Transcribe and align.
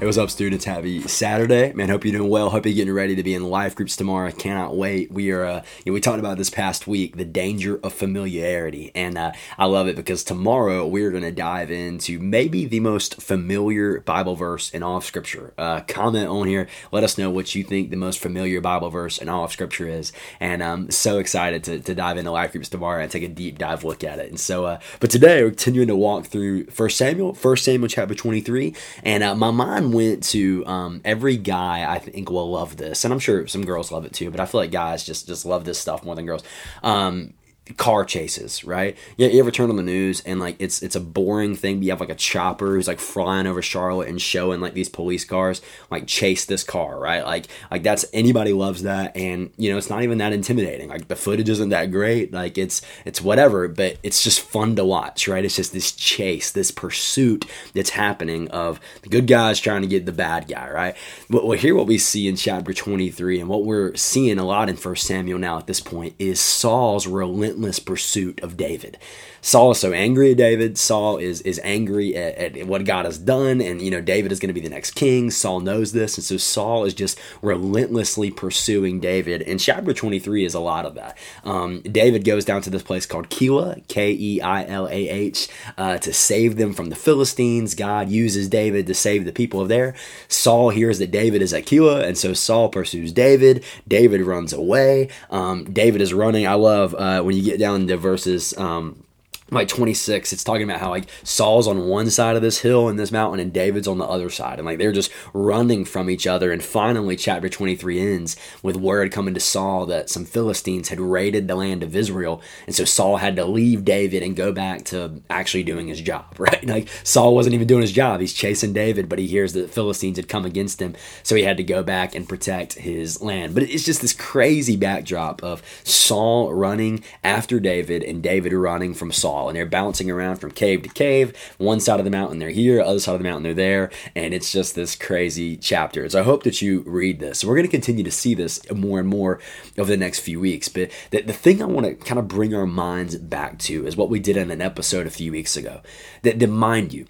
Hey, 0.00 0.06
what's 0.06 0.18
up, 0.18 0.28
students? 0.28 0.64
Happy 0.64 1.02
Saturday, 1.02 1.72
man. 1.72 1.88
Hope 1.88 2.04
you're 2.04 2.18
doing 2.18 2.28
well. 2.28 2.50
Hope 2.50 2.66
you're 2.66 2.74
getting 2.74 2.92
ready 2.92 3.14
to 3.14 3.22
be 3.22 3.32
in 3.32 3.44
life 3.44 3.76
groups 3.76 3.94
tomorrow. 3.94 4.26
I 4.26 4.32
cannot 4.32 4.76
wait. 4.76 5.12
We 5.12 5.30
are, 5.30 5.44
uh, 5.44 5.62
you 5.84 5.92
know, 5.92 5.94
we 5.94 6.00
talked 6.00 6.18
about 6.18 6.36
this 6.36 6.50
past 6.50 6.88
week 6.88 7.16
the 7.16 7.24
danger 7.24 7.78
of 7.80 7.92
familiarity, 7.92 8.90
and 8.96 9.16
uh, 9.16 9.32
I 9.56 9.66
love 9.66 9.86
it 9.86 9.94
because 9.94 10.24
tomorrow 10.24 10.84
we're 10.84 11.12
going 11.12 11.22
to 11.22 11.30
dive 11.30 11.70
into 11.70 12.18
maybe 12.18 12.66
the 12.66 12.80
most 12.80 13.22
familiar 13.22 14.00
Bible 14.00 14.34
verse 14.34 14.68
in 14.70 14.82
all 14.82 14.96
of 14.96 15.04
Scripture. 15.04 15.54
Uh, 15.56 15.82
comment 15.82 16.28
on 16.28 16.48
here. 16.48 16.66
Let 16.90 17.04
us 17.04 17.16
know 17.16 17.30
what 17.30 17.54
you 17.54 17.62
think 17.62 17.90
the 17.90 17.96
most 17.96 18.18
familiar 18.18 18.60
Bible 18.60 18.90
verse 18.90 19.18
in 19.18 19.28
all 19.28 19.44
of 19.44 19.52
Scripture 19.52 19.86
is, 19.86 20.12
and 20.40 20.62
I'm 20.62 20.90
so 20.90 21.18
excited 21.18 21.62
to, 21.64 21.78
to 21.78 21.94
dive 21.94 22.18
into 22.18 22.32
life 22.32 22.50
groups 22.50 22.68
tomorrow 22.68 23.00
and 23.00 23.12
take 23.12 23.22
a 23.22 23.28
deep 23.28 23.58
dive 23.58 23.84
look 23.84 24.02
at 24.02 24.18
it. 24.18 24.28
And 24.28 24.40
so, 24.40 24.64
uh, 24.64 24.80
but 24.98 25.10
today 25.10 25.44
we're 25.44 25.50
continuing 25.50 25.88
to 25.88 25.96
walk 25.96 26.26
through 26.26 26.66
First 26.66 26.98
Samuel, 26.98 27.32
First 27.32 27.64
Samuel 27.64 27.88
chapter 27.88 28.16
23, 28.16 28.74
and 29.04 29.22
uh, 29.22 29.36
my 29.36 29.52
mind 29.52 29.84
went 29.94 30.22
to 30.24 30.64
um, 30.66 31.00
every 31.04 31.36
guy 31.36 31.90
I 31.90 31.98
think 31.98 32.30
will 32.30 32.50
love 32.50 32.76
this, 32.76 33.04
and 33.04 33.12
I'm 33.12 33.18
sure 33.20 33.46
some 33.46 33.64
girls 33.64 33.90
love 33.92 34.04
it 34.04 34.12
too. 34.12 34.30
But 34.30 34.40
I 34.40 34.46
feel 34.46 34.60
like 34.60 34.70
guys 34.70 35.04
just 35.04 35.26
just 35.26 35.46
love 35.46 35.64
this 35.64 35.78
stuff 35.78 36.04
more 36.04 36.14
than 36.14 36.26
girls. 36.26 36.42
Um, 36.82 37.34
car 37.72 38.04
chases, 38.04 38.62
right? 38.62 38.96
Yeah, 39.16 39.28
you 39.28 39.40
ever 39.40 39.50
turn 39.50 39.70
on 39.70 39.76
the 39.76 39.82
news 39.82 40.20
and 40.20 40.38
like 40.38 40.56
it's 40.58 40.82
it's 40.82 40.96
a 40.96 41.00
boring 41.00 41.56
thing, 41.56 41.82
you 41.82 41.90
have 41.90 42.00
like 42.00 42.10
a 42.10 42.14
chopper 42.14 42.74
who's 42.74 42.86
like 42.86 43.00
flying 43.00 43.46
over 43.46 43.62
Charlotte 43.62 44.08
and 44.08 44.20
showing 44.20 44.60
like 44.60 44.74
these 44.74 44.90
police 44.90 45.24
cars 45.24 45.62
like 45.90 46.06
chase 46.06 46.44
this 46.44 46.62
car, 46.62 46.98
right? 46.98 47.24
Like 47.24 47.46
like 47.70 47.82
that's 47.82 48.04
anybody 48.12 48.52
loves 48.52 48.82
that 48.82 49.16
and 49.16 49.50
you 49.56 49.70
know, 49.70 49.78
it's 49.78 49.88
not 49.88 50.02
even 50.02 50.18
that 50.18 50.34
intimidating. 50.34 50.90
Like 50.90 51.08
the 51.08 51.16
footage 51.16 51.48
isn't 51.48 51.70
that 51.70 51.90
great, 51.90 52.34
like 52.34 52.58
it's 52.58 52.82
it's 53.06 53.22
whatever, 53.22 53.66
but 53.66 53.96
it's 54.02 54.22
just 54.22 54.40
fun 54.40 54.76
to 54.76 54.84
watch, 54.84 55.26
right? 55.26 55.44
It's 55.44 55.56
just 55.56 55.72
this 55.72 55.92
chase, 55.92 56.50
this 56.52 56.70
pursuit 56.70 57.46
that's 57.74 57.90
happening 57.90 58.48
of 58.50 58.78
the 59.02 59.08
good 59.08 59.26
guys 59.26 59.58
trying 59.58 59.80
to 59.82 59.88
get 59.88 60.04
the 60.04 60.12
bad 60.12 60.48
guy, 60.48 60.70
right? 60.70 60.96
But 61.30 61.46
well, 61.46 61.56
here 61.56 61.74
what 61.74 61.86
we 61.86 61.96
see 61.96 62.28
in 62.28 62.36
chapter 62.36 62.74
23 62.74 63.40
and 63.40 63.48
what 63.48 63.64
we're 63.64 63.94
seeing 63.94 64.38
a 64.38 64.44
lot 64.44 64.68
in 64.68 64.76
First 64.76 65.06
Samuel 65.06 65.38
now 65.38 65.56
at 65.56 65.66
this 65.66 65.80
point 65.80 66.14
is 66.18 66.38
Saul's 66.40 67.06
relentless 67.06 67.53
relentless 67.54 67.78
pursuit 67.78 68.42
of 68.42 68.56
David. 68.56 68.98
Saul 69.40 69.72
is 69.72 69.78
so 69.78 69.92
angry 69.92 70.30
at 70.30 70.38
David. 70.38 70.78
Saul 70.78 71.18
is 71.18 71.42
is 71.42 71.60
angry 71.62 72.16
at, 72.16 72.56
at 72.56 72.66
what 72.66 72.86
God 72.86 73.04
has 73.04 73.18
done, 73.18 73.60
and 73.60 73.82
you 73.82 73.90
know 73.90 74.00
David 74.00 74.32
is 74.32 74.40
going 74.40 74.48
to 74.48 74.54
be 74.54 74.66
the 74.66 74.74
next 74.74 74.92
king. 74.92 75.30
Saul 75.30 75.60
knows 75.60 75.92
this, 75.92 76.16
and 76.16 76.24
so 76.24 76.38
Saul 76.38 76.84
is 76.84 76.94
just 76.94 77.20
relentlessly 77.42 78.30
pursuing 78.30 79.00
David. 79.00 79.42
And 79.42 79.60
chapter 79.60 79.92
twenty 79.92 80.18
three 80.18 80.46
is 80.46 80.54
a 80.54 80.60
lot 80.60 80.86
of 80.86 80.94
that. 80.94 81.18
Um, 81.44 81.82
David 81.82 82.24
goes 82.24 82.46
down 82.46 82.62
to 82.62 82.70
this 82.70 82.82
place 82.82 83.04
called 83.04 83.28
Keilah, 83.28 83.86
K 83.86 84.12
E 84.12 84.40
I 84.40 84.64
L 84.64 84.88
A 84.88 85.08
H, 85.08 85.48
uh, 85.76 85.98
to 85.98 86.12
save 86.14 86.56
them 86.56 86.72
from 86.72 86.88
the 86.88 86.96
Philistines. 86.96 87.74
God 87.74 88.08
uses 88.08 88.48
David 88.48 88.86
to 88.86 88.94
save 88.94 89.26
the 89.26 89.32
people 89.32 89.60
of 89.60 89.68
there. 89.68 89.94
Saul 90.26 90.70
hears 90.70 90.98
that 91.00 91.10
David 91.10 91.42
is 91.42 91.52
at 91.52 91.66
Keilah, 91.66 92.02
and 92.02 92.16
so 92.16 92.32
Saul 92.32 92.70
pursues 92.70 93.12
David. 93.12 93.62
David 93.86 94.22
runs 94.22 94.54
away. 94.54 95.10
Um, 95.28 95.64
David 95.64 96.00
is 96.00 96.14
running. 96.14 96.46
I 96.46 96.54
love 96.54 96.94
uh, 96.94 97.20
when 97.20 97.36
you 97.36 97.42
get 97.44 97.58
down 97.58 97.86
to 97.86 97.96
verses. 97.96 98.56
Um, 98.58 99.03
like 99.50 99.68
26 99.68 100.32
it's 100.32 100.42
talking 100.42 100.62
about 100.62 100.80
how 100.80 100.88
like 100.88 101.08
saul's 101.22 101.68
on 101.68 101.86
one 101.86 102.08
side 102.08 102.34
of 102.34 102.42
this 102.42 102.60
hill 102.60 102.88
and 102.88 102.98
this 102.98 103.12
mountain 103.12 103.40
and 103.40 103.52
david's 103.52 103.86
on 103.86 103.98
the 103.98 104.04
other 104.04 104.30
side. 104.30 104.58
And 104.58 104.66
like 104.66 104.78
they're 104.78 104.92
just 104.92 105.12
running 105.32 105.84
from 105.84 106.08
each 106.08 106.26
other. 106.26 106.50
And 106.52 106.62
finally 106.62 107.16
chapter 107.16 107.48
23 107.48 108.00
ends 108.00 108.36
with 108.62 108.76
word 108.76 109.12
coming 109.12 109.34
to 109.34 109.40
saul 109.40 109.86
that 109.86 110.08
some 110.08 110.24
philistines 110.24 110.88
had 110.88 111.00
raided 111.00 111.46
the 111.46 111.54
land 111.54 111.82
of 111.82 111.94
israel. 111.94 112.40
And 112.66 112.74
so 112.74 112.84
saul 112.84 113.18
had 113.18 113.36
to 113.36 113.44
leave 113.44 113.84
david 113.84 114.22
and 114.22 114.34
go 114.34 114.52
back 114.52 114.84
to 114.86 115.22
actually 115.28 115.62
doing 115.62 115.88
his 115.88 116.00
job 116.00 116.34
right? 116.38 116.64
Like 116.66 116.88
saul 117.02 117.34
wasn't 117.34 117.54
even 117.54 117.66
doing 117.66 117.82
his 117.82 117.92
job. 117.92 118.20
He's 118.20 118.32
chasing 118.32 118.72
david 118.72 119.08
but 119.08 119.18
he 119.18 119.26
hears 119.26 119.52
that 119.52 119.62
the 119.62 119.68
philistines 119.68 120.16
had 120.16 120.28
come 120.28 120.44
against 120.44 120.80
him. 120.80 120.94
So 121.22 121.36
he 121.36 121.42
had 121.42 121.58
to 121.58 121.64
go 121.64 121.82
back 121.82 122.14
and 122.14 122.28
protect 122.28 122.74
his 122.74 123.20
land. 123.20 123.54
But 123.54 123.64
it's 123.64 123.84
just 123.84 124.00
this 124.00 124.12
crazy 124.12 124.76
backdrop 124.76 125.42
of 125.42 125.62
saul 125.84 126.52
running 126.52 127.04
after 127.22 127.60
david 127.60 128.02
and 128.02 128.22
david 128.22 128.52
running 128.52 128.94
from 128.94 129.12
saul 129.12 129.33
and 129.48 129.56
they're 129.56 129.66
bouncing 129.66 130.10
around 130.10 130.36
from 130.36 130.50
cave 130.50 130.82
to 130.82 130.88
cave. 130.88 131.36
One 131.58 131.80
side 131.80 131.98
of 131.98 132.04
the 132.04 132.10
mountain 132.10 132.38
they're 132.38 132.50
here, 132.50 132.80
other 132.80 132.98
side 132.98 133.14
of 133.14 133.20
the 133.20 133.28
mountain 133.28 133.42
they're 133.42 133.54
there, 133.54 133.90
and 134.14 134.32
it's 134.32 134.52
just 134.52 134.74
this 134.74 134.96
crazy 134.96 135.56
chapter. 135.56 136.08
So 136.08 136.20
I 136.20 136.22
hope 136.22 136.42
that 136.44 136.62
you 136.62 136.82
read 136.86 137.20
this. 137.20 137.40
So 137.40 137.48
we're 137.48 137.56
going 137.56 137.66
to 137.66 137.70
continue 137.70 138.04
to 138.04 138.10
see 138.10 138.34
this 138.34 138.60
more 138.70 138.98
and 138.98 139.08
more 139.08 139.40
over 139.78 139.90
the 139.90 139.96
next 139.96 140.20
few 140.20 140.40
weeks. 140.40 140.68
But 140.68 140.90
the, 141.10 141.22
the 141.22 141.32
thing 141.32 141.62
I 141.62 141.66
want 141.66 141.86
to 141.86 141.94
kind 141.94 142.18
of 142.18 142.28
bring 142.28 142.54
our 142.54 142.66
minds 142.66 143.16
back 143.16 143.58
to 143.60 143.86
is 143.86 143.96
what 143.96 144.10
we 144.10 144.20
did 144.20 144.36
in 144.36 144.50
an 144.50 144.62
episode 144.62 145.06
a 145.06 145.10
few 145.10 145.32
weeks 145.32 145.56
ago. 145.56 145.80
That, 146.22 146.38
that 146.38 146.48
mind 146.48 146.92
you, 146.92 147.06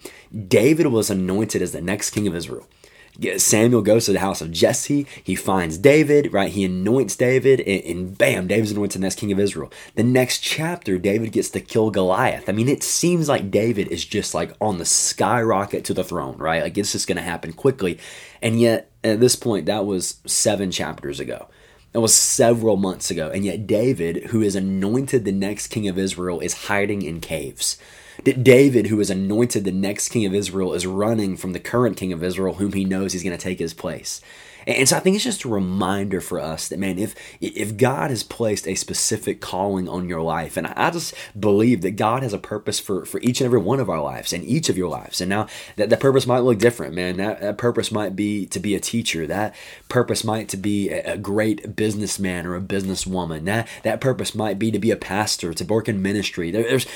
David 0.49 0.87
was 0.89 1.11
anointed 1.11 1.62
as 1.62 1.73
the 1.73 1.81
next 1.81 2.11
king 2.11 2.27
of 2.27 2.35
Israel. 2.35 2.67
Samuel 3.37 3.83
goes 3.83 4.07
to 4.07 4.13
the 4.13 4.19
house 4.19 4.41
of 4.41 4.51
Jesse. 4.51 5.07
He 5.23 5.37
finds 5.37 5.79
David, 5.79 6.33
right? 6.33 6.51
He 6.51 6.65
anoints 6.65 7.15
David, 7.15 7.61
and, 7.61 7.85
and, 7.85 8.19
bam, 8.19 8.49
David's 8.49 8.73
anointed 8.73 9.01
the 9.01 9.05
next 9.05 9.19
king 9.19 9.31
of 9.31 9.39
Israel. 9.39 9.71
The 9.95 10.03
next 10.03 10.41
chapter, 10.41 10.99
David 10.99 11.33
gets 11.33 11.51
to 11.51 11.61
kill 11.61 11.91
Goliath. 11.91 12.49
I 12.49 12.53
mean, 12.53 12.69
it 12.69 12.83
seems 12.83 13.29
like 13.29 13.51
David 13.51 13.89
is 13.89 14.05
just 14.05 14.35
like 14.35 14.53
on 14.61 14.79
the 14.79 14.85
skyrocket 14.85 15.85
to 15.85 15.95
the 15.95 16.05
throne, 16.05 16.37
right? 16.39 16.63
Like 16.63 16.77
it's 16.77 16.93
just 16.93 17.07
going 17.07 17.17
to 17.17 17.23
happen 17.23 17.53
quickly. 17.53 17.99
And 18.43 18.61
yet, 18.61 18.91
at 19.05 19.21
this 19.21 19.37
point, 19.37 19.67
that 19.67 19.87
was 19.87 20.17
seven 20.27 20.71
chapters 20.71 21.21
ago. 21.21 21.49
That 21.93 22.01
was 22.01 22.15
several 22.15 22.77
months 22.77 23.13
ago. 23.13 23.31
And 23.31 23.45
yet, 23.45 23.69
David, 23.69 24.25
who 24.27 24.43
is 24.43 24.57
anointed 24.57 25.25
the 25.25 25.31
next 25.31 25.69
king 25.69 25.87
of 25.87 25.97
Israel, 25.97 26.41
is 26.41 26.65
hiding 26.65 27.03
in 27.03 27.21
caves. 27.21 27.79
David, 28.25 28.87
who 28.87 29.01
is 29.01 29.11
anointed 29.11 29.65
the 29.65 29.73
next 29.73 30.09
king 30.09 30.27
of 30.27 30.35
Israel, 30.35 30.73
is 30.73 30.87
running 30.87 31.37
from 31.37 31.53
the 31.53 31.61
current 31.61 31.97
king 31.97 32.12
of 32.12 32.23
Israel, 32.23 32.55
whom 32.55 32.73
he 32.73 32.85
knows 32.85 33.12
he's 33.12 33.23
going 33.23 33.37
to 33.37 33.43
take 33.43 33.59
his 33.59 33.75
place. 33.75 34.21
And 34.67 34.89
so 34.89 34.97
I 34.97 35.01
think 35.01 35.15
it's 35.15 35.25
just 35.25 35.45
a 35.45 35.49
reminder 35.49 36.21
for 36.21 36.41
us 36.41 36.69
that 36.69 36.79
man, 36.79 36.99
if 36.99 37.15
if 37.41 37.77
God 37.77 38.11
has 38.11 38.23
placed 38.23 38.67
a 38.67 38.75
specific 38.75 39.41
calling 39.41 39.89
on 39.89 40.09
your 40.09 40.23
life, 40.23 40.57
and 40.57 40.67
I 40.67 40.91
just 40.91 41.15
believe 41.39 41.83
that 41.83 41.93
God 41.93 42.23
has 42.23 42.33
a 42.33 42.39
purpose 42.39 42.81
for 42.81 43.05
for 43.05 43.21
each 43.21 43.41
and 43.41 43.47
every 43.47 43.59
one 43.59 43.81
of 43.81 43.91
our 43.91 44.01
lives 44.01 44.33
and 44.33 44.45
each 44.45 44.69
of 44.69 44.79
your 44.79 44.89
lives. 44.89 45.21
And 45.21 45.29
now 45.29 45.47
that 45.77 45.91
that 45.91 46.01
purpose 46.01 46.27
might 46.27 46.41
look 46.41 46.59
different, 46.59 46.95
man. 46.95 47.19
That, 47.19 47.41
that 47.41 47.59
purpose 47.59 47.93
might 47.93 48.17
be 48.17 48.47
to 48.47 48.61
be 48.61 48.75
a 48.75 48.81
teacher. 48.81 49.27
That 49.27 49.55
purpose 49.89 50.25
might 50.25 50.49
to 50.49 50.56
be 50.56 50.91
a, 50.91 51.12
a 51.12 51.19
great 51.19 51.77
businessman 51.77 52.47
or 52.47 52.56
a 52.56 52.61
businesswoman. 52.61 53.45
That 53.45 53.69
that 53.83 54.01
purpose 54.01 54.35
might 54.35 54.59
be 54.59 54.71
to 54.71 54.79
be 54.79 54.91
a 54.91 54.97
pastor, 54.97 55.53
to 55.53 55.65
work 55.65 55.89
in 55.89 56.01
ministry. 56.01 56.51
There, 56.51 56.62
there's 56.62 56.87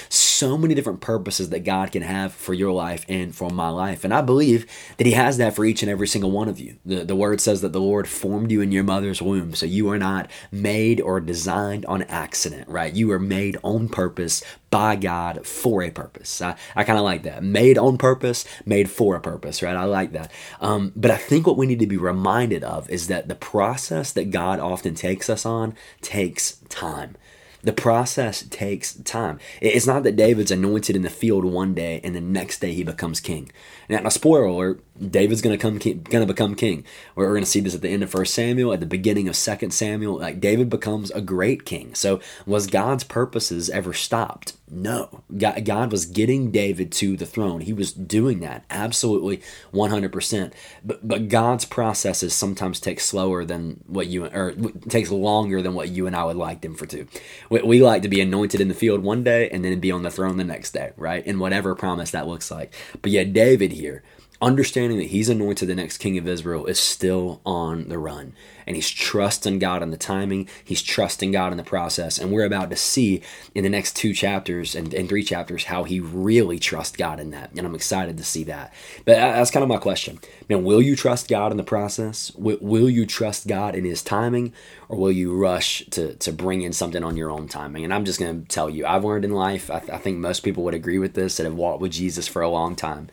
many 0.42 0.74
different 0.74 1.00
purposes 1.00 1.50
that 1.50 1.64
God 1.64 1.90
can 1.90 2.02
have 2.02 2.32
for 2.32 2.54
your 2.54 2.72
life 2.72 3.04
and 3.08 3.34
for 3.34 3.50
my 3.50 3.70
life. 3.70 4.04
And 4.04 4.14
I 4.14 4.20
believe 4.20 4.66
that 4.96 5.06
He 5.06 5.12
has 5.12 5.36
that 5.38 5.54
for 5.54 5.64
each 5.64 5.82
and 5.82 5.90
every 5.90 6.06
single 6.06 6.30
one 6.30 6.48
of 6.48 6.60
you. 6.60 6.76
The, 6.84 7.04
the 7.04 7.16
word 7.16 7.40
says 7.40 7.60
that 7.62 7.72
the 7.72 7.80
Lord 7.80 8.08
formed 8.08 8.50
you 8.50 8.60
in 8.60 8.70
your 8.70 8.84
mother's 8.84 9.20
womb. 9.20 9.54
So 9.54 9.66
you 9.66 9.90
are 9.90 9.98
not 9.98 10.30
made 10.52 11.00
or 11.00 11.20
designed 11.20 11.86
on 11.86 12.02
accident, 12.02 12.68
right? 12.68 12.94
You 12.94 13.10
are 13.12 13.18
made 13.18 13.56
on 13.62 13.88
purpose 13.88 14.42
by 14.70 14.96
God 14.96 15.46
for 15.46 15.82
a 15.82 15.90
purpose. 15.90 16.42
I, 16.42 16.56
I 16.76 16.84
kind 16.84 16.98
of 16.98 17.04
like 17.04 17.22
that. 17.22 17.42
Made 17.42 17.78
on 17.78 17.98
purpose, 17.98 18.44
made 18.66 18.90
for 18.90 19.16
a 19.16 19.20
purpose, 19.20 19.62
right? 19.62 19.76
I 19.76 19.84
like 19.84 20.12
that. 20.12 20.30
Um, 20.60 20.92
but 20.94 21.10
I 21.10 21.16
think 21.16 21.46
what 21.46 21.56
we 21.56 21.66
need 21.66 21.80
to 21.80 21.86
be 21.86 21.96
reminded 21.96 22.62
of 22.62 22.88
is 22.90 23.08
that 23.08 23.28
the 23.28 23.34
process 23.34 24.12
that 24.12 24.30
God 24.30 24.60
often 24.60 24.94
takes 24.94 25.30
us 25.30 25.46
on 25.46 25.74
takes 26.02 26.58
time. 26.68 27.16
The 27.62 27.72
process 27.72 28.42
takes 28.44 28.94
time. 28.94 29.38
It's 29.60 29.86
not 29.86 30.04
that 30.04 30.16
David's 30.16 30.50
anointed 30.50 30.94
in 30.94 31.02
the 31.02 31.10
field 31.10 31.44
one 31.44 31.74
day 31.74 32.00
and 32.04 32.14
the 32.14 32.20
next 32.20 32.60
day 32.60 32.72
he 32.72 32.84
becomes 32.84 33.20
king. 33.20 33.50
Now, 33.88 34.00
now 34.00 34.08
spoiler 34.10 34.44
alert, 34.44 34.82
David's 34.98 35.40
gonna 35.40 35.58
come 35.58 35.78
gonna 35.78 36.26
become 36.26 36.54
king. 36.54 36.84
We're, 37.14 37.32
gonna 37.34 37.46
see 37.46 37.60
this 37.60 37.74
at 37.74 37.82
the 37.82 37.88
end 37.88 38.02
of 38.02 38.10
First 38.10 38.34
Samuel, 38.34 38.72
at 38.72 38.80
the 38.80 38.86
beginning 38.86 39.28
of 39.28 39.36
Second 39.36 39.72
Samuel. 39.72 40.18
Like 40.18 40.40
David 40.40 40.68
becomes 40.68 41.10
a 41.12 41.20
great 41.20 41.64
king. 41.64 41.94
So 41.94 42.20
was 42.46 42.66
God's 42.66 43.04
purposes 43.04 43.70
ever 43.70 43.92
stopped? 43.92 44.54
No. 44.70 45.22
God, 45.36 45.64
God 45.64 45.92
was 45.92 46.04
getting 46.04 46.50
David 46.50 46.92
to 46.92 47.16
the 47.16 47.26
throne. 47.26 47.60
He 47.60 47.72
was 47.72 47.92
doing 47.92 48.40
that 48.40 48.64
absolutely 48.70 49.40
100%. 49.72 50.52
But 50.84 51.06
but 51.06 51.28
God's 51.28 51.64
processes 51.64 52.34
sometimes 52.34 52.80
take 52.80 53.00
slower 53.00 53.44
than 53.44 53.80
what 53.86 54.08
you 54.08 54.26
or 54.26 54.54
takes 54.88 55.10
longer 55.10 55.62
than 55.62 55.74
what 55.74 55.88
you 55.88 56.06
and 56.06 56.16
I 56.16 56.24
would 56.24 56.36
like 56.36 56.60
them 56.60 56.74
for 56.74 56.86
to. 56.86 57.06
We, 57.50 57.62
we 57.62 57.82
like 57.82 58.02
to 58.02 58.08
be 58.08 58.20
anointed 58.20 58.60
in 58.60 58.68
the 58.68 58.74
field 58.74 59.02
one 59.02 59.22
day 59.22 59.48
and 59.50 59.64
then 59.64 59.78
be 59.80 59.92
on 59.92 60.02
the 60.02 60.10
throne 60.10 60.36
the 60.36 60.44
next 60.44 60.72
day, 60.72 60.92
right? 60.96 61.24
In 61.26 61.38
whatever 61.38 61.74
promise 61.74 62.10
that 62.10 62.26
looks 62.26 62.50
like. 62.50 62.74
But 63.00 63.12
yet 63.12 63.32
David 63.32 63.72
here 63.72 64.02
understanding 64.40 64.98
that 64.98 65.08
he's 65.08 65.28
anointed 65.28 65.68
the 65.68 65.74
next 65.74 65.98
king 65.98 66.16
of 66.16 66.28
Israel, 66.28 66.66
is 66.66 66.78
still 66.78 67.40
on 67.44 67.88
the 67.88 67.98
run. 67.98 68.32
And 68.66 68.76
he's 68.76 68.90
trusting 68.90 69.58
God 69.58 69.82
in 69.82 69.90
the 69.90 69.96
timing, 69.96 70.48
he's 70.62 70.82
trusting 70.82 71.32
God 71.32 71.52
in 71.52 71.58
the 71.58 71.64
process. 71.64 72.18
And 72.18 72.30
we're 72.30 72.44
about 72.44 72.70
to 72.70 72.76
see 72.76 73.22
in 73.54 73.64
the 73.64 73.70
next 73.70 73.96
two 73.96 74.12
chapters 74.12 74.74
and, 74.74 74.92
and 74.92 75.08
three 75.08 75.22
chapters 75.24 75.64
how 75.64 75.84
he 75.84 76.00
really 76.00 76.58
trusts 76.58 76.96
God 76.96 77.18
in 77.18 77.30
that. 77.30 77.50
And 77.56 77.66
I'm 77.66 77.74
excited 77.74 78.16
to 78.18 78.24
see 78.24 78.44
that. 78.44 78.72
But 79.04 79.16
that's 79.16 79.50
kind 79.50 79.62
of 79.62 79.68
my 79.68 79.78
question. 79.78 80.20
Man, 80.48 80.64
will 80.64 80.82
you 80.82 80.94
trust 80.94 81.28
God 81.28 81.50
in 81.50 81.56
the 81.56 81.64
process? 81.64 82.30
Will, 82.36 82.90
you 82.90 83.06
trust 83.06 83.48
God 83.48 83.74
in 83.74 83.84
his 83.84 84.02
timing? 84.02 84.52
Or 84.88 84.98
will 84.98 85.12
you 85.12 85.36
rush 85.36 85.84
to, 85.90 86.14
to 86.14 86.32
bring 86.32 86.62
in 86.62 86.72
something 86.72 87.02
on 87.02 87.16
your 87.16 87.30
own 87.30 87.48
timing? 87.48 87.84
And 87.84 87.92
I'm 87.92 88.04
just 88.04 88.20
going 88.20 88.42
to 88.42 88.48
tell 88.48 88.70
you, 88.70 88.86
I've 88.86 89.04
learned 89.04 89.24
in 89.24 89.32
life, 89.32 89.70
I, 89.70 89.80
th- 89.80 89.90
I 89.90 89.98
think 89.98 90.18
most 90.18 90.40
people 90.40 90.62
would 90.64 90.74
agree 90.74 90.98
with 90.98 91.14
this 91.14 91.36
that 91.36 91.44
have 91.44 91.54
walked 91.54 91.80
with 91.80 91.92
Jesus 91.92 92.28
for 92.28 92.42
a 92.42 92.48
long 92.48 92.76
time. 92.76 93.08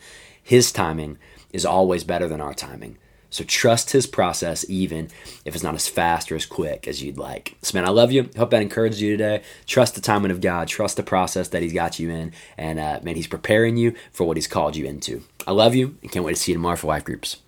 His 0.46 0.70
timing 0.70 1.18
is 1.52 1.66
always 1.66 2.04
better 2.04 2.28
than 2.28 2.40
our 2.40 2.54
timing. 2.54 2.98
So 3.30 3.42
trust 3.42 3.90
his 3.90 4.06
process, 4.06 4.64
even 4.68 5.08
if 5.44 5.56
it's 5.56 5.64
not 5.64 5.74
as 5.74 5.88
fast 5.88 6.30
or 6.30 6.36
as 6.36 6.46
quick 6.46 6.86
as 6.86 7.02
you'd 7.02 7.18
like. 7.18 7.56
So, 7.62 7.76
man, 7.76 7.84
I 7.84 7.90
love 7.90 8.12
you. 8.12 8.30
Hope 8.36 8.50
that 8.50 8.62
encouraged 8.62 9.00
you 9.00 9.10
today. 9.16 9.42
Trust 9.66 9.96
the 9.96 10.00
timing 10.00 10.30
of 10.30 10.40
God. 10.40 10.68
Trust 10.68 10.98
the 10.98 11.02
process 11.02 11.48
that 11.48 11.62
he's 11.62 11.72
got 11.72 11.98
you 11.98 12.10
in. 12.10 12.32
And, 12.56 12.78
uh, 12.78 13.00
man, 13.02 13.16
he's 13.16 13.26
preparing 13.26 13.76
you 13.76 13.96
for 14.12 14.22
what 14.22 14.36
he's 14.36 14.46
called 14.46 14.76
you 14.76 14.86
into. 14.86 15.24
I 15.48 15.50
love 15.50 15.74
you 15.74 15.96
and 16.00 16.12
can't 16.12 16.24
wait 16.24 16.36
to 16.36 16.40
see 16.40 16.52
you 16.52 16.58
tomorrow 16.58 16.76
for 16.76 16.86
Life 16.86 17.02
Groups. 17.02 17.38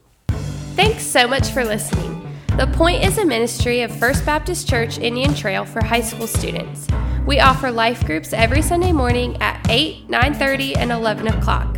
Thanks 0.74 1.04
so 1.04 1.28
much 1.28 1.50
for 1.50 1.64
listening. 1.64 2.28
The 2.56 2.66
Point 2.66 3.04
is 3.04 3.16
a 3.18 3.24
ministry 3.24 3.82
of 3.82 3.96
First 3.96 4.26
Baptist 4.26 4.68
Church 4.68 4.98
Indian 4.98 5.32
Trail 5.34 5.64
for 5.64 5.84
high 5.84 6.00
school 6.00 6.26
students. 6.26 6.88
We 7.24 7.38
offer 7.38 7.70
life 7.70 8.04
groups 8.04 8.32
every 8.32 8.62
Sunday 8.62 8.90
morning 8.90 9.36
at 9.40 9.64
8, 9.70 10.08
9:30, 10.08 10.74
and 10.76 10.90
11 10.90 11.28
o'clock, 11.28 11.77